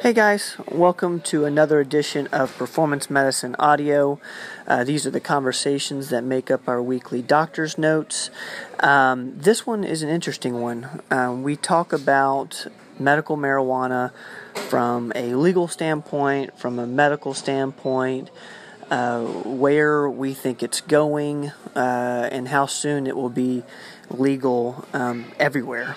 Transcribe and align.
Hey 0.00 0.14
guys, 0.14 0.56
welcome 0.72 1.20
to 1.24 1.44
another 1.44 1.78
edition 1.78 2.26
of 2.28 2.56
Performance 2.56 3.10
Medicine 3.10 3.54
Audio. 3.58 4.18
Uh, 4.66 4.82
these 4.82 5.06
are 5.06 5.10
the 5.10 5.20
conversations 5.20 6.08
that 6.08 6.24
make 6.24 6.50
up 6.50 6.66
our 6.66 6.82
weekly 6.82 7.20
doctor's 7.20 7.76
notes. 7.76 8.30
Um, 8.78 9.38
this 9.38 9.66
one 9.66 9.84
is 9.84 10.02
an 10.02 10.08
interesting 10.08 10.62
one. 10.62 11.02
Um, 11.10 11.42
we 11.42 11.54
talk 11.54 11.92
about 11.92 12.66
medical 12.98 13.36
marijuana 13.36 14.12
from 14.54 15.12
a 15.14 15.34
legal 15.34 15.68
standpoint, 15.68 16.58
from 16.58 16.78
a 16.78 16.86
medical 16.86 17.34
standpoint, 17.34 18.30
uh, 18.90 19.24
where 19.24 20.08
we 20.08 20.34
think 20.34 20.62
it's 20.62 20.80
going, 20.80 21.52
uh, 21.76 22.28
and 22.32 22.48
how 22.48 22.66
soon 22.66 23.06
it 23.06 23.16
will 23.16 23.30
be 23.30 23.62
legal 24.10 24.84
um, 24.92 25.26
everywhere. 25.38 25.96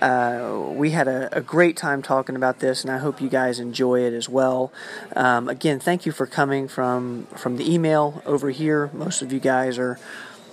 Uh, 0.00 0.60
we 0.70 0.90
had 0.90 1.06
a, 1.06 1.28
a, 1.36 1.40
great 1.40 1.76
time 1.76 2.02
talking 2.02 2.34
about 2.34 2.58
this, 2.58 2.82
and 2.82 2.90
I 2.90 2.98
hope 2.98 3.20
you 3.20 3.28
guys 3.28 3.60
enjoy 3.60 4.00
it 4.00 4.12
as 4.12 4.28
well. 4.28 4.72
Um, 5.14 5.48
again, 5.48 5.78
thank 5.78 6.04
you 6.04 6.10
for 6.10 6.26
coming 6.26 6.66
from 6.66 7.26
from 7.36 7.56
the 7.56 7.72
email 7.72 8.20
over 8.26 8.50
here. 8.50 8.90
Most 8.92 9.22
of 9.22 9.32
you 9.32 9.38
guys 9.38 9.78
are 9.78 10.00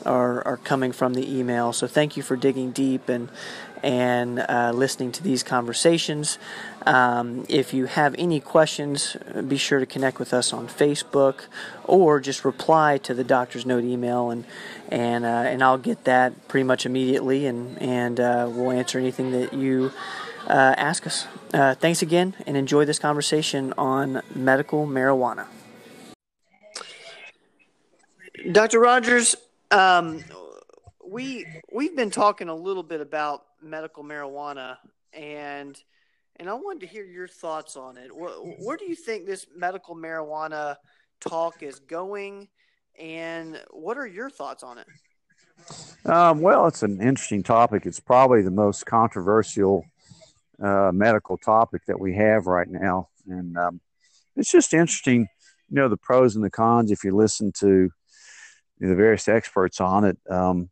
are, 0.06 0.46
are 0.46 0.58
coming 0.58 0.92
from 0.92 1.14
the 1.14 1.38
email, 1.38 1.74
so 1.74 1.88
thank 1.88 2.18
you 2.18 2.24
for 2.24 2.36
digging 2.36 2.72
deep 2.72 3.10
and 3.10 3.30
and 3.82 4.40
uh, 4.40 4.72
listening 4.74 5.12
to 5.14 5.24
these 5.24 5.42
conversations. 5.42 6.38
Um, 6.86 7.46
if 7.48 7.74
you 7.74 7.86
have 7.86 8.14
any 8.18 8.40
questions, 8.40 9.16
be 9.48 9.58
sure 9.58 9.80
to 9.80 9.86
connect 9.86 10.20
with 10.20 10.34
us 10.34 10.52
on 10.52 10.68
Facebook 10.68 11.46
or 11.86 12.20
just 12.20 12.44
reply 12.44 12.98
to 13.00 13.14
the 13.14 13.24
doctor's 13.24 13.66
note 13.66 13.84
email, 13.84 14.30
and 14.32 14.46
and 14.90 15.26
uh, 15.26 15.28
and 15.28 15.64
I'll 15.64 15.78
get 15.78 16.04
that 16.06 16.48
pretty 16.48 16.66
much 16.66 16.86
immediately, 16.86 17.46
and 17.46 17.82
and 17.82 18.20
uh, 18.20 18.50
we'll 18.52 18.72
answer 18.72 19.00
anything 19.00 19.32
that 19.32 19.54
you 19.54 19.92
uh, 20.48 20.76
ask 20.78 21.06
us. 21.08 21.28
Uh, 21.54 21.76
thanks 21.76 22.02
again, 22.02 22.36
and 22.46 22.58
enjoy 22.58 22.86
this 22.86 23.00
conversation 23.00 23.74
on 23.78 24.22
medical 24.34 24.88
marijuana. 24.88 25.48
Dr. 28.52 28.80
Rogers, 28.80 29.36
um, 29.72 30.24
we 31.06 31.46
we've 31.72 31.96
been 31.96 32.12
talking 32.12 32.50
a 32.50 32.56
little 32.56 32.84
bit 32.84 33.02
about 33.02 33.44
medical 33.62 34.04
marijuana 34.04 34.78
and 35.14 35.82
and 36.40 36.50
I 36.50 36.54
wanted 36.54 36.82
to 36.82 36.88
hear 36.88 37.04
your 37.04 37.28
thoughts 37.28 37.76
on 37.76 37.98
it. 37.98 38.16
Where, 38.16 38.30
where 38.30 38.78
do 38.78 38.86
you 38.86 38.96
think 38.96 39.26
this 39.26 39.46
medical 39.56 39.96
marijuana 39.96 40.78
talk 41.20 41.62
is 41.62 41.80
going, 41.80 42.48
and 42.98 43.62
what 43.72 43.98
are 43.98 44.08
your 44.08 44.30
thoughts 44.30 44.64
on 44.64 44.78
it? 44.78 44.88
Um, 46.06 46.40
well, 46.40 46.68
it's 46.68 46.82
an 46.82 47.02
interesting 47.02 47.44
topic. 47.44 47.86
It's 47.86 48.00
probably 48.00 48.42
the 48.42 48.52
most 48.52 48.86
controversial 48.86 49.84
uh, 50.64 50.92
medical 50.94 51.38
topic 51.38 51.82
that 51.88 52.00
we 52.00 52.16
have 52.16 52.48
right 52.48 52.70
now, 52.70 53.10
and 53.28 53.58
um, 53.58 53.82
it's 54.38 54.52
just 54.52 54.74
interesting. 54.74 55.28
You 55.70 55.76
know 55.76 55.90
the 55.90 55.98
pros 55.98 56.36
and 56.36 56.44
the 56.44 56.50
cons. 56.50 56.90
If 56.90 57.04
you 57.04 57.12
listen 57.12 57.52
to 57.60 57.92
the 58.80 58.96
various 58.96 59.28
experts 59.28 59.82
on 59.82 60.06
it, 60.06 60.18
um, 60.30 60.70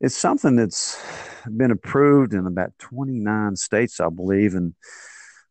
it's 0.00 0.16
something 0.16 0.56
that's 0.56 1.00
been 1.48 1.70
approved 1.70 2.34
in 2.34 2.46
about 2.46 2.76
29 2.78 3.56
states, 3.56 4.00
I 4.00 4.08
believe, 4.08 4.54
and 4.54 4.74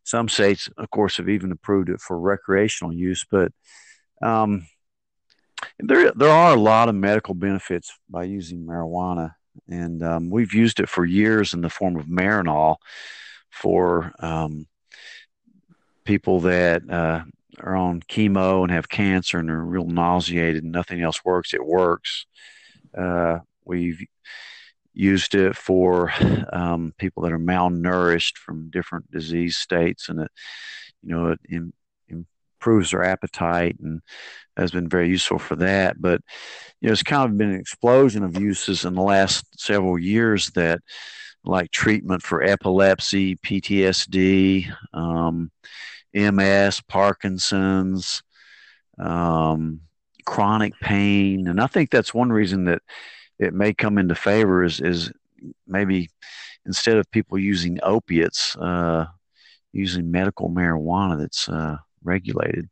some 0.03 0.27
states, 0.27 0.69
of 0.77 0.89
course, 0.89 1.17
have 1.17 1.29
even 1.29 1.51
approved 1.51 1.89
it 1.89 2.01
for 2.01 2.19
recreational 2.19 2.93
use. 2.93 3.25
But 3.29 3.53
um, 4.21 4.67
there, 5.79 6.11
there 6.11 6.29
are 6.29 6.53
a 6.53 6.59
lot 6.59 6.89
of 6.89 6.95
medical 6.95 7.33
benefits 7.33 7.93
by 8.09 8.23
using 8.23 8.65
marijuana, 8.65 9.35
and 9.69 10.03
um, 10.03 10.29
we've 10.29 10.53
used 10.53 10.79
it 10.79 10.89
for 10.89 11.05
years 11.05 11.53
in 11.53 11.61
the 11.61 11.69
form 11.69 11.95
of 11.95 12.07
Marinol 12.07 12.75
for 13.51 14.11
um, 14.19 14.67
people 16.03 16.41
that 16.41 16.89
uh, 16.89 17.23
are 17.63 17.75
on 17.75 18.01
chemo 18.01 18.63
and 18.63 18.71
have 18.71 18.89
cancer 18.89 19.39
and 19.39 19.49
are 19.49 19.63
real 19.63 19.85
nauseated 19.85 20.63
and 20.63 20.71
nothing 20.71 21.01
else 21.01 21.23
works. 21.23 21.53
It 21.53 21.65
works. 21.65 22.25
Uh, 22.97 23.39
we've 23.65 24.01
used 24.93 25.35
it 25.35 25.55
for 25.55 26.11
um, 26.53 26.93
people 26.97 27.23
that 27.23 27.31
are 27.31 27.39
malnourished 27.39 28.37
from 28.37 28.69
different 28.69 29.09
disease 29.11 29.57
states, 29.57 30.09
and 30.09 30.21
it, 30.21 30.31
you 31.01 31.09
know, 31.09 31.27
it 31.29 31.39
in, 31.49 31.73
improves 32.07 32.91
their 32.91 33.03
appetite 33.03 33.77
and 33.81 34.01
has 34.57 34.71
been 34.71 34.89
very 34.89 35.07
useful 35.07 35.39
for 35.39 35.55
that. 35.55 36.01
But 36.01 36.21
you 36.79 36.87
know, 36.87 36.93
it's 36.93 37.03
kind 37.03 37.29
of 37.29 37.37
been 37.37 37.51
an 37.51 37.59
explosion 37.59 38.23
of 38.23 38.39
uses 38.39 38.85
in 38.85 38.93
the 38.93 39.01
last 39.01 39.59
several 39.59 39.97
years 39.97 40.51
that, 40.51 40.79
like 41.43 41.71
treatment 41.71 42.21
for 42.21 42.43
epilepsy, 42.43 43.35
PTSD, 43.37 44.71
um, 44.93 45.49
MS, 46.13 46.81
Parkinson's. 46.87 48.23
Um, 48.97 49.81
chronic 50.23 50.73
pain 50.79 51.47
and 51.47 51.59
i 51.59 51.65
think 51.65 51.89
that's 51.89 52.13
one 52.13 52.29
reason 52.29 52.65
that 52.65 52.83
it 53.39 53.55
may 53.55 53.73
come 53.73 53.97
into 53.97 54.13
favor 54.13 54.63
is 54.63 54.79
is 54.79 55.11
maybe 55.65 56.09
instead 56.65 56.97
of 56.97 57.09
people 57.11 57.37
using 57.37 57.79
opiates, 57.83 58.55
uh, 58.57 59.05
using 59.71 60.11
medical 60.11 60.49
marijuana 60.49 61.17
that's 61.17 61.49
uh, 61.49 61.77
regulated. 62.03 62.69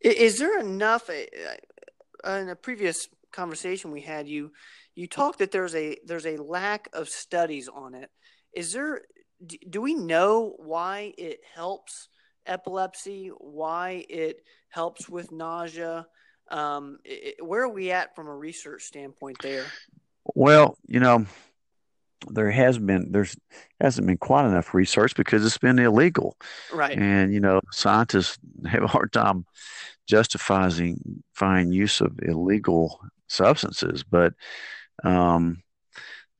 Is 0.00 0.38
there 0.38 0.58
enough? 0.60 1.08
Uh, 1.10 2.30
in 2.30 2.48
a 2.48 2.56
previous 2.56 3.08
conversation 3.32 3.90
we 3.90 4.00
had, 4.00 4.28
you 4.28 4.52
you 4.94 5.06
talked 5.06 5.38
that 5.38 5.50
there's 5.50 5.74
a 5.74 5.96
there's 6.04 6.26
a 6.26 6.36
lack 6.36 6.88
of 6.92 7.08
studies 7.08 7.68
on 7.68 7.94
it. 7.94 8.10
Is 8.52 8.72
there? 8.72 9.02
Do 9.68 9.80
we 9.80 9.94
know 9.94 10.54
why 10.58 11.12
it 11.18 11.40
helps 11.54 12.08
epilepsy? 12.46 13.28
Why 13.28 14.04
it 14.08 14.42
helps 14.68 15.08
with 15.08 15.32
nausea? 15.32 16.06
Um, 16.50 16.98
it, 17.04 17.44
where 17.44 17.62
are 17.62 17.68
we 17.68 17.90
at 17.90 18.14
from 18.14 18.26
a 18.26 18.34
research 18.34 18.82
standpoint 18.82 19.38
there? 19.42 19.64
Well, 20.34 20.76
you 20.86 21.00
know, 21.00 21.26
there 22.30 22.50
has 22.50 22.78
been 22.78 23.12
there's 23.12 23.36
hasn't 23.80 24.06
been 24.06 24.18
quite 24.18 24.46
enough 24.46 24.74
research 24.74 25.14
because 25.14 25.44
it's 25.44 25.58
been 25.58 25.78
illegal, 25.78 26.36
right? 26.72 26.96
And 26.96 27.32
you 27.32 27.40
know, 27.40 27.60
scientists 27.72 28.38
have 28.66 28.82
a 28.82 28.88
hard 28.88 29.12
time 29.12 29.46
justifying 30.06 31.22
fine 31.34 31.72
use 31.72 32.00
of 32.00 32.18
illegal 32.22 33.00
substances, 33.28 34.04
but 34.04 34.34
um, 35.02 35.62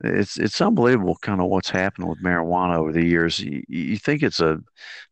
it's 0.03 0.37
it's 0.37 0.61
unbelievable 0.61 1.17
kind 1.21 1.39
of 1.39 1.47
what's 1.47 1.69
happened 1.69 2.09
with 2.09 2.21
marijuana 2.21 2.77
over 2.77 2.91
the 2.91 3.05
years. 3.05 3.39
You, 3.39 3.63
you 3.67 3.97
think 3.97 4.23
it's 4.23 4.39
a 4.39 4.59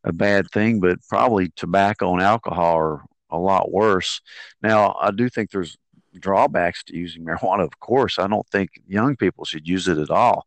a 0.03 0.11
bad 0.13 0.49
thing, 0.51 0.79
but 0.79 0.99
probably 1.07 1.51
tobacco 1.55 2.13
and 2.13 2.21
alcohol 2.21 2.77
are 2.77 3.01
a 3.29 3.37
lot 3.37 3.71
worse. 3.71 4.21
Now, 4.61 4.95
I 5.01 5.11
do 5.11 5.29
think 5.29 5.49
there's 5.49 5.77
drawbacks 6.19 6.83
to 6.85 6.97
using 6.97 7.25
marijuana, 7.25 7.63
of 7.63 7.79
course. 7.79 8.19
I 8.19 8.27
don't 8.27 8.47
think 8.49 8.69
young 8.87 9.15
people 9.15 9.45
should 9.45 9.67
use 9.67 9.87
it 9.87 9.97
at 9.97 10.09
all. 10.09 10.45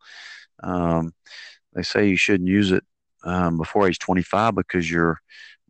Um, 0.63 1.13
they 1.75 1.83
say 1.83 2.09
you 2.09 2.17
shouldn't 2.17 2.49
use 2.49 2.73
it 2.73 2.85
um, 3.25 3.59
before 3.59 3.89
age 3.89 3.99
25 3.99 4.55
because 4.55 4.91
your 4.91 5.21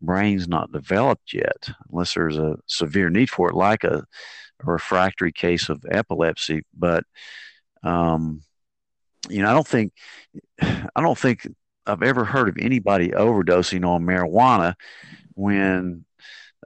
brain's 0.01 0.47
not 0.47 0.73
developed 0.73 1.33
yet, 1.33 1.71
unless 1.91 2.15
there's 2.15 2.39
a 2.39 2.57
severe 2.67 3.11
need 3.11 3.31
for 3.31 3.49
it, 3.49 3.57
like 3.57 3.83
a, 3.85 4.05
a 4.61 4.71
refractory 4.71 5.33
case 5.33 5.69
of 5.69 5.85
epilepsy. 5.91 6.63
But 6.77 7.05
um, 7.83 8.43
you 9.29 9.43
know, 9.43 9.51
I 9.51 9.53
don't 9.53 9.67
think 9.67 9.93
I 10.61 11.01
don't 11.01 11.19
think 11.19 11.47
I've 11.87 12.03
ever 12.03 12.25
heard 12.25 12.49
of 12.49 12.57
anybody 12.59 13.11
overdosing 13.11 13.87
on 13.87 14.05
marijuana 14.05 14.75
when 15.35 16.05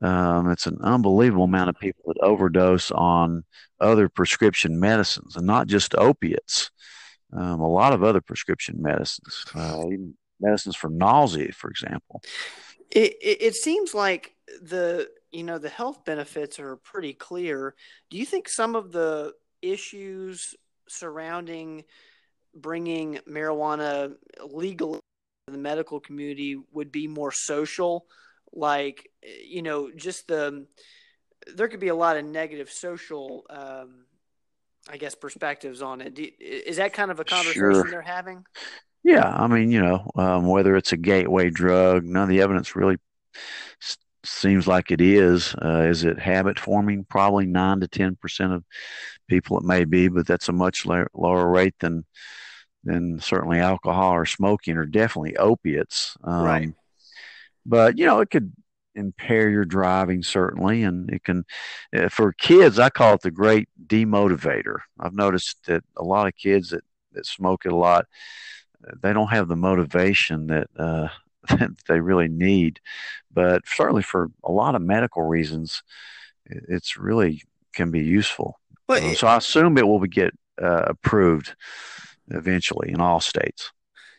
um, 0.03 0.51
it's 0.51 0.67
an 0.67 0.79
unbelievable 0.83 1.45
amount 1.45 1.69
of 1.69 1.79
people 1.79 2.05
that 2.07 2.23
overdose 2.23 2.91
on 2.91 3.45
other 3.81 4.09
prescription 4.09 4.81
medicines 4.81 5.37
and 5.37 5.47
not 5.47 5.67
just 5.67 5.95
opiates. 5.95 6.71
Um, 7.33 7.61
a 7.61 7.69
lot 7.69 7.93
of 7.93 8.03
other 8.03 8.21
prescription 8.21 8.83
medicines, 8.83 9.45
uh, 9.55 9.85
even 9.87 10.15
medicines 10.41 10.75
for 10.75 10.91
nausea, 10.91 11.53
for 11.53 11.71
example. 11.71 12.23
It, 12.91 13.15
it, 13.23 13.43
it 13.43 13.55
seems 13.55 13.95
like 13.95 14.35
the 14.61 15.09
you 15.31 15.45
know 15.45 15.59
the 15.59 15.69
health 15.69 16.05
benefits 16.05 16.59
are 16.59 16.77
pretty 16.77 17.13
clear. 17.13 17.77
Do 18.11 18.19
you 18.19 18.27
think 18.27 18.49
some 18.49 18.75
of 18.75 18.91
the 18.91 19.35
issues 19.63 20.57
surrounding 20.89 21.85
bringing 22.55 23.19
marijuana 23.29 24.15
legal 24.49 25.01
in 25.47 25.53
the 25.53 25.59
medical 25.59 26.01
community 26.01 26.57
would 26.73 26.91
be 26.93 27.07
more 27.07 27.33
social? 27.33 28.07
like 28.53 29.09
you 29.45 29.63
know 29.63 29.91
just 29.91 30.29
the 30.29 30.67
there 31.55 31.69
could 31.69 31.81
be 31.81 31.89
a 31.89 31.95
lot 31.95 32.17
of 32.17 32.25
negative 32.25 32.71
social 32.71 33.45
um, 33.51 34.05
i 34.89 34.97
guess 34.97 35.15
perspectives 35.15 35.83
on 35.83 36.01
it 36.01 36.19
is 36.19 36.77
that 36.77 36.93
kind 36.93 37.11
of 37.11 37.21
a 37.21 37.25
conversation 37.25 37.55
sure. 37.55 37.91
they're 37.91 38.03
having 38.03 38.45
yeah 39.05 39.29
i 39.29 39.47
mean 39.47 39.71
you 39.71 39.81
know 39.81 40.11
um, 40.17 40.47
whether 40.47 40.77
it's 40.77 40.93
a 40.93 40.97
gateway 40.97 41.51
drug 41.51 42.05
none 42.05 42.25
of 42.25 42.29
the 42.29 42.41
evidence 42.41 42.75
really 42.75 42.97
s- 43.83 43.99
seems 44.25 44.67
like 44.67 44.91
it 44.91 45.01
is 45.01 45.55
uh, 45.63 45.87
is 45.89 46.05
it 46.05 46.19
habit 46.19 46.59
forming 46.59 47.05
probably 47.09 47.47
9 47.47 47.81
to 47.81 47.89
10 47.89 48.17
percent 48.17 48.53
of 48.53 48.65
people 49.29 49.59
it 49.59 49.65
may 49.65 49.85
be 49.85 50.09
but 50.09 50.27
that's 50.27 50.49
a 50.49 50.53
much 50.53 50.85
la- 50.87 51.05
lower 51.15 51.49
rate 51.49 51.75
than 51.81 52.05
than 52.85 53.21
certainly 53.21 53.59
alcohol 53.59 54.13
or 54.13 54.27
smoking 54.27 54.77
or 54.77 54.87
definitely 54.87 55.37
opiates 55.37 56.17
um, 56.25 56.43
right 56.43 56.75
but 57.67 57.99
you 57.99 58.07
know, 58.07 58.21
it 58.21 58.31
could 58.31 58.53
impair 58.95 59.49
your 59.49 59.65
driving 59.65 60.23
certainly, 60.23 60.83
and 60.83 61.11
it 61.11 61.25
can. 61.25 61.45
Uh, 61.95 62.09
for 62.09 62.33
kids, 62.33 62.79
I 62.79 62.91
call 62.91 63.15
it 63.15 63.23
the 63.23 63.31
great 63.31 63.69
demotivator. 63.87 64.79
I've 64.99 65.15
noticed 65.15 65.67
that 65.67 65.85
a 65.97 66.05
lot 66.05 66.27
of 66.27 66.37
kids 66.37 66.71
that 66.71 66.85
that 67.13 67.27
smoke 67.27 67.65
it 67.65 67.73
a 67.73 67.77
lot, 67.77 68.07
they 69.03 69.13
don't 69.13 69.31
have 69.31 69.49
the 69.49 69.57
motivation 69.57 70.47
that 70.49 70.69
uh, 70.77 71.09
that 71.49 71.71
they 71.89 72.01
really 72.01 72.29
need. 72.29 72.81
But 73.33 73.63
certainly 73.67 74.03
for 74.03 74.31
a 74.45 74.53
lot 74.53 74.75
of 74.75 74.83
medical 74.83 75.23
reasons, 75.23 75.83
it's 76.47 76.97
really 76.97 77.43
can 77.73 77.91
be 77.91 78.01
useful. 78.01 78.59
But, 78.89 79.15
so 79.15 79.29
I 79.29 79.37
assume 79.37 79.79
it 79.79 79.87
will 79.87 80.01
get 80.01 80.35
uh, 80.61 80.83
approved 80.87 81.55
eventually 82.31 82.91
in 82.91 83.01
all 83.01 83.21
states. 83.21 83.71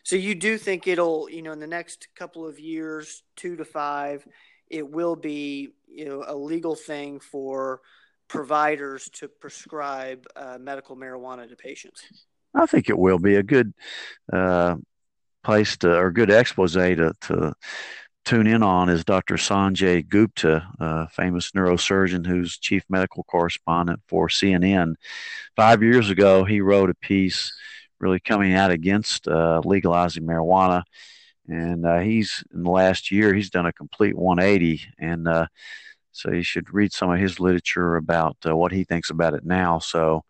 So 0.04 0.16
you 0.16 0.34
do 0.34 0.58
think 0.58 0.86
it'll, 0.86 1.30
you 1.30 1.42
know, 1.42 1.52
in 1.52 1.60
the 1.60 1.66
next 1.66 2.08
couple 2.16 2.46
of 2.46 2.58
years, 2.58 3.22
two 3.36 3.56
to 3.56 3.64
five, 3.64 4.26
it 4.68 4.88
will 4.88 5.16
be, 5.16 5.70
you 5.86 6.04
know, 6.04 6.24
a 6.26 6.34
legal 6.34 6.74
thing 6.74 7.20
for 7.20 7.80
providers 8.26 9.10
to 9.10 9.28
prescribe 9.28 10.26
uh, 10.34 10.58
medical 10.58 10.96
marijuana 10.96 11.48
to 11.48 11.54
patients. 11.54 12.02
I 12.54 12.66
think 12.66 12.88
it 12.88 12.98
will 12.98 13.18
be 13.18 13.36
a 13.36 13.42
good 13.42 13.72
uh, 14.32 14.76
place 15.44 15.76
to, 15.78 15.94
or 15.94 16.10
good 16.10 16.30
expose 16.30 16.72
to, 16.72 17.12
to 17.22 17.54
tune 18.24 18.46
in 18.46 18.62
on 18.62 18.88
is 18.88 19.04
Dr. 19.04 19.34
Sanjay 19.34 20.06
Gupta, 20.06 20.66
a 20.78 21.08
famous 21.08 21.50
neurosurgeon 21.52 22.26
who's 22.26 22.58
chief 22.58 22.84
medical 22.88 23.24
correspondent 23.24 24.00
for 24.08 24.28
CNN. 24.28 24.94
Five 25.56 25.82
years 25.82 26.10
ago, 26.10 26.44
he 26.44 26.60
wrote 26.60 26.90
a 26.90 26.94
piece 26.94 27.52
really 28.02 28.20
coming 28.20 28.52
out 28.52 28.70
against 28.70 29.28
uh, 29.28 29.62
legalizing 29.64 30.24
marijuana. 30.24 30.82
And 31.48 31.86
uh, 31.86 32.00
he's 32.00 32.44
in 32.52 32.64
the 32.64 32.70
last 32.70 33.10
year, 33.10 33.32
he's 33.32 33.50
done 33.50 33.66
a 33.66 33.72
complete 33.72 34.16
180. 34.16 34.82
And 34.98 35.28
uh, 35.28 35.46
so 36.10 36.32
you 36.32 36.42
should 36.42 36.74
read 36.74 36.92
some 36.92 37.10
of 37.10 37.18
his 37.18 37.40
literature 37.40 37.96
about 37.96 38.36
uh, 38.46 38.54
what 38.54 38.72
he 38.72 38.84
thinks 38.84 39.10
about 39.10 39.34
it 39.34 39.44
now. 39.44 39.78
So 39.78 40.24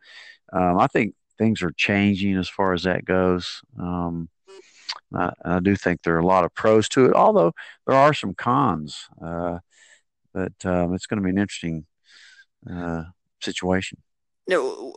um, 0.53 0.79
I 0.79 0.87
think 0.87 1.15
things 1.39 1.63
are 1.63 1.73
changing 1.73 2.37
as 2.37 2.49
far 2.49 2.75
as 2.75 2.85
that 2.85 3.05
goes. 3.05 3.63
Um, 3.81 4.29
I, 5.15 5.33
I, 5.45 5.61
do 5.61 5.75
think 5.75 6.03
there 6.03 6.15
are 6.17 6.21
a 6.21 6.27
lot 6.27 6.45
of 6.45 6.55
pros 6.55 6.89
to 6.91 7.07
it, 7.07 7.15
although 7.15 7.53
there 7.87 7.97
are 7.97 8.15
some 8.15 8.35
cons. 8.35 9.07
Uh, 9.21 9.59
but 10.33 10.53
um, 10.65 10.95
it's 10.95 11.07
going 11.07 11.19
to 11.19 11.25
be 11.25 11.31
an 11.31 11.39
interesting 11.39 11.87
uh, 12.71 13.05
situation. 13.41 13.99
Now, 14.49 14.93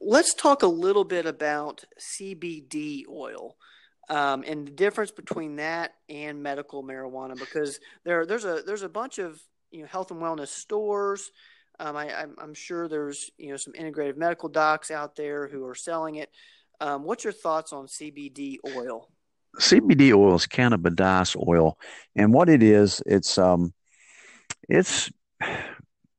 let's 0.00 0.34
talk 0.34 0.62
a 0.62 0.66
little 0.66 1.04
bit 1.04 1.26
about 1.26 1.84
CBD 1.98 3.04
oil. 3.08 3.56
Um, 4.08 4.44
and 4.46 4.66
the 4.66 4.72
difference 4.72 5.12
between 5.12 5.56
that 5.56 5.92
and 6.08 6.42
medical 6.42 6.82
marijuana, 6.82 7.38
because 7.38 7.78
there 8.04 8.26
there's 8.26 8.44
a 8.44 8.62
there's 8.66 8.82
a 8.82 8.88
bunch 8.88 9.18
of 9.18 9.40
you 9.70 9.82
know 9.82 9.86
health 9.86 10.10
and 10.10 10.20
wellness 10.20 10.48
stores. 10.48 11.30
Um, 11.78 11.96
I, 11.96 12.24
am 12.42 12.52
sure 12.52 12.88
there's 12.88 13.30
you 13.38 13.50
know 13.50 13.56
some 13.56 13.72
integrative 13.72 14.16
medical 14.16 14.48
docs 14.48 14.90
out 14.90 15.14
there 15.14 15.46
who 15.46 15.64
are 15.64 15.76
selling 15.76 16.16
it. 16.16 16.30
Um, 16.80 17.04
what's 17.04 17.24
your 17.24 17.32
thoughts 17.32 17.72
on 17.72 17.86
CBD 17.86 18.56
oil? 18.76 19.08
CBD 19.58 20.12
oil 20.12 20.34
is 20.34 20.46
cannabidiol 20.46 21.46
oil, 21.48 21.78
and 22.16 22.32
what 22.34 22.48
it 22.48 22.64
is, 22.64 23.02
it's 23.06 23.38
um, 23.38 23.72
it's 24.68 25.10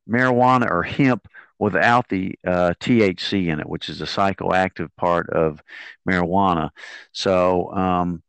marijuana 0.08 0.70
or 0.70 0.82
hemp 0.82 1.28
without 1.62 2.08
the 2.08 2.34
uh, 2.44 2.74
THC 2.80 3.46
in 3.46 3.60
it, 3.60 3.68
which 3.68 3.88
is 3.88 4.00
a 4.00 4.04
psychoactive 4.04 4.88
part 4.96 5.30
of 5.30 5.62
marijuana. 6.08 6.70
So, 7.12 7.72
um, 7.72 8.20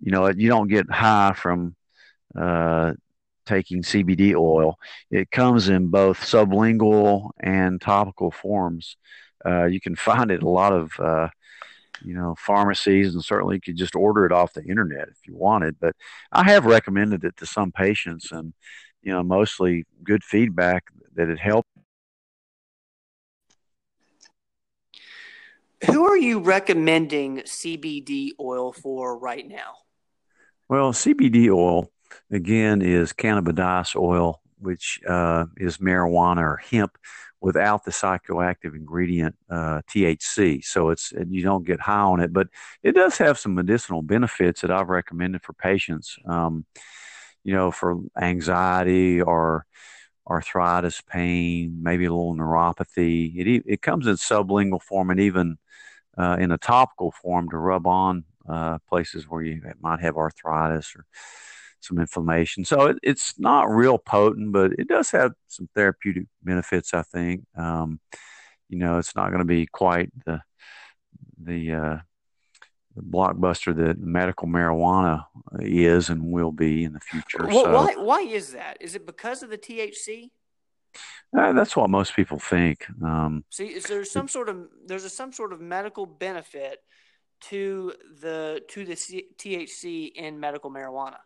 you 0.00 0.10
know, 0.10 0.26
you 0.28 0.48
don't 0.48 0.68
get 0.68 0.90
high 0.90 1.34
from 1.36 1.76
uh, 2.34 2.94
taking 3.44 3.82
CBD 3.82 4.34
oil. 4.34 4.78
It 5.10 5.30
comes 5.30 5.68
in 5.68 5.88
both 5.88 6.20
sublingual 6.20 7.32
and 7.38 7.78
topical 7.82 8.30
forms. 8.30 8.96
Uh, 9.44 9.66
you 9.66 9.78
can 9.78 9.94
find 9.94 10.30
it 10.30 10.42
a 10.42 10.48
lot 10.48 10.72
of 10.72 10.98
uh, 10.98 11.28
you 12.02 12.14
know, 12.14 12.34
pharmacies, 12.38 13.12
and 13.12 13.22
certainly 13.22 13.56
you 13.56 13.60
could 13.60 13.76
just 13.76 13.94
order 13.94 14.24
it 14.24 14.32
off 14.32 14.54
the 14.54 14.64
internet 14.64 15.08
if 15.08 15.18
you 15.26 15.36
wanted. 15.36 15.76
But 15.78 15.96
I 16.32 16.44
have 16.44 16.64
recommended 16.64 17.24
it 17.24 17.36
to 17.36 17.44
some 17.44 17.72
patients, 17.72 18.32
and 18.32 18.54
you 19.02 19.12
know, 19.12 19.22
mostly 19.22 19.84
good 20.02 20.24
feedback 20.24 20.84
that 21.14 21.28
it 21.28 21.38
helped. 21.38 21.68
Who 25.86 26.06
are 26.06 26.16
you 26.16 26.40
recommending 26.40 27.38
CBD 27.38 28.30
oil 28.38 28.72
for 28.72 29.18
right 29.18 29.46
now? 29.46 29.76
Well, 30.68 30.92
CBD 30.92 31.48
oil 31.50 31.90
again 32.30 32.82
is 32.82 33.12
cannabidiol 33.12 33.96
oil, 33.96 34.42
which 34.58 35.00
uh, 35.08 35.46
is 35.56 35.78
marijuana 35.78 36.42
or 36.42 36.56
hemp 36.58 36.98
without 37.40 37.84
the 37.84 37.90
psychoactive 37.90 38.76
ingredient 38.76 39.34
uh, 39.48 39.80
THC. 39.90 40.62
So 40.62 40.90
it's 40.90 41.12
you 41.28 41.42
don't 41.42 41.66
get 41.66 41.80
high 41.80 42.00
on 42.00 42.20
it, 42.20 42.32
but 42.32 42.48
it 42.82 42.92
does 42.92 43.16
have 43.16 43.38
some 43.38 43.54
medicinal 43.54 44.02
benefits 44.02 44.60
that 44.60 44.70
I've 44.70 44.90
recommended 44.90 45.42
for 45.42 45.54
patients. 45.54 46.16
Um, 46.26 46.66
you 47.42 47.54
know, 47.54 47.70
for 47.70 47.96
anxiety 48.20 49.22
or 49.22 49.64
arthritis 50.28 51.00
pain, 51.00 51.78
maybe 51.82 52.04
a 52.04 52.10
little 52.10 52.36
neuropathy. 52.36 53.34
It 53.38 53.64
it 53.66 53.82
comes 53.82 54.06
in 54.06 54.16
sublingual 54.16 54.82
form 54.82 55.10
and 55.10 55.20
even 55.20 55.56
uh, 56.18 56.36
in 56.38 56.50
a 56.50 56.58
topical 56.58 57.12
form 57.12 57.48
to 57.50 57.56
rub 57.56 57.86
on 57.86 58.24
uh, 58.48 58.78
places 58.88 59.28
where 59.28 59.42
you 59.42 59.62
might 59.80 60.00
have 60.00 60.16
arthritis 60.16 60.94
or 60.96 61.06
some 61.80 61.98
inflammation. 61.98 62.64
So 62.64 62.86
it, 62.86 62.98
it's 63.02 63.38
not 63.38 63.70
real 63.70 63.98
potent, 63.98 64.52
but 64.52 64.72
it 64.72 64.88
does 64.88 65.10
have 65.12 65.32
some 65.46 65.68
therapeutic 65.74 66.26
benefits. 66.42 66.94
I 66.94 67.02
think. 67.02 67.44
Um, 67.56 68.00
you 68.68 68.78
know, 68.78 68.98
it's 68.98 69.16
not 69.16 69.28
going 69.28 69.40
to 69.40 69.44
be 69.44 69.66
quite 69.66 70.10
the 70.24 70.40
the, 71.42 71.72
uh, 71.72 71.96
the 72.94 73.02
blockbuster 73.02 73.74
that 73.74 73.98
medical 73.98 74.46
marijuana 74.46 75.24
is 75.60 76.10
and 76.10 76.30
will 76.30 76.52
be 76.52 76.84
in 76.84 76.92
the 76.92 77.00
future. 77.00 77.46
Well, 77.46 77.64
so, 77.64 77.72
why 77.72 77.94
why 77.96 78.20
is 78.20 78.52
that? 78.52 78.78
Is 78.80 78.94
it 78.94 79.06
because 79.06 79.42
of 79.42 79.50
the 79.50 79.58
THC? 79.58 80.30
Uh, 81.36 81.52
that's 81.52 81.76
what 81.76 81.90
most 81.90 82.16
people 82.16 82.38
think. 82.38 82.86
Um, 83.02 83.44
See, 83.50 83.66
is 83.66 83.84
there 83.84 84.04
some 84.04 84.28
sort 84.28 84.48
of 84.48 84.68
there's 84.86 85.04
a, 85.04 85.10
some 85.10 85.32
sort 85.32 85.52
of 85.52 85.60
medical 85.60 86.04
benefit 86.04 86.78
to 87.42 87.92
the 88.20 88.62
to 88.70 88.84
the 88.84 88.96
C- 88.96 89.28
THC 89.38 90.12
in 90.12 90.40
medical 90.40 90.70
marijuana? 90.70 91.18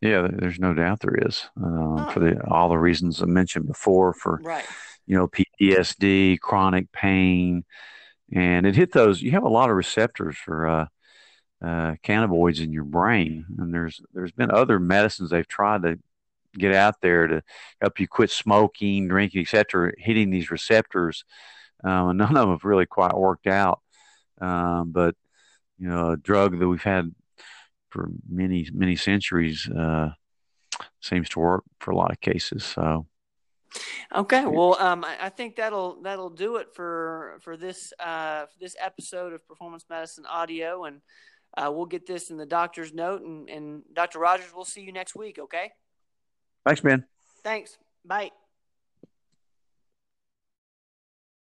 Yeah, 0.00 0.28
there's 0.30 0.60
no 0.60 0.74
doubt 0.74 1.00
there 1.00 1.26
is 1.26 1.44
uh, 1.56 2.10
for 2.12 2.20
the 2.20 2.40
all 2.48 2.68
the 2.68 2.78
reasons 2.78 3.22
I 3.22 3.26
mentioned 3.26 3.66
before 3.66 4.12
for 4.12 4.40
right. 4.44 4.64
you 5.06 5.16
know 5.16 5.28
PTSD, 5.28 6.38
chronic 6.38 6.92
pain, 6.92 7.64
and 8.32 8.66
it 8.66 8.76
hit 8.76 8.92
those. 8.92 9.20
You 9.20 9.32
have 9.32 9.44
a 9.44 9.48
lot 9.48 9.70
of 9.70 9.76
receptors 9.76 10.36
for 10.36 10.68
uh, 10.68 10.86
uh, 11.64 11.94
cannabinoids 12.04 12.60
in 12.60 12.72
your 12.72 12.84
brain, 12.84 13.46
and 13.58 13.72
there's 13.72 14.00
there's 14.12 14.32
been 14.32 14.50
other 14.50 14.78
medicines 14.78 15.30
they've 15.30 15.48
tried 15.48 15.82
to 15.82 15.98
get 16.58 16.74
out 16.74 17.00
there 17.00 17.26
to 17.26 17.42
help 17.80 18.00
you 18.00 18.08
quit 18.08 18.30
smoking, 18.30 19.08
drinking, 19.08 19.42
etc. 19.42 19.92
Hitting 19.98 20.30
these 20.30 20.50
receptors, 20.50 21.24
um, 21.84 22.16
none 22.16 22.30
of 22.30 22.34
them 22.34 22.50
have 22.50 22.64
really 22.64 22.86
quite 22.86 23.16
worked 23.16 23.46
out. 23.46 23.80
Um, 24.40 24.92
but 24.92 25.14
you 25.78 25.88
know, 25.88 26.12
a 26.12 26.16
drug 26.16 26.58
that 26.58 26.68
we've 26.68 26.82
had 26.82 27.14
for 27.90 28.10
many 28.28 28.68
many 28.72 28.96
centuries 28.96 29.68
uh, 29.68 30.10
seems 31.00 31.28
to 31.30 31.38
work 31.38 31.64
for 31.80 31.90
a 31.90 31.96
lot 31.96 32.10
of 32.10 32.20
cases. 32.20 32.64
So. 32.64 33.06
Okay, 34.14 34.46
well, 34.46 34.76
um, 34.78 35.04
I, 35.04 35.28
think 35.28 35.56
that'll 35.56 36.00
that'll 36.00 36.30
do 36.30 36.56
it 36.56 36.68
for 36.74 37.38
for 37.42 37.56
this 37.56 37.92
uh, 38.00 38.46
for 38.46 38.58
this 38.58 38.74
episode 38.80 39.34
of 39.34 39.46
Performance 39.46 39.84
Medicine 39.90 40.24
Audio, 40.24 40.84
and 40.84 41.02
uh, 41.56 41.70
we'll 41.70 41.86
get 41.86 42.06
this 42.06 42.30
in 42.30 42.36
the 42.36 42.46
doctor's 42.46 42.94
note. 42.94 43.22
And, 43.22 43.50
and 43.50 43.82
Dr. 43.92 44.18
Rogers, 44.18 44.52
we'll 44.54 44.64
see 44.64 44.82
you 44.82 44.92
next 44.92 45.14
week. 45.14 45.38
Okay. 45.38 45.72
Thanks, 46.66 46.82
man. 46.82 47.04
Thanks. 47.44 47.78
Bye. 48.04 48.32